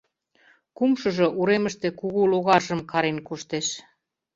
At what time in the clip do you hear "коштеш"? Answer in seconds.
3.27-3.67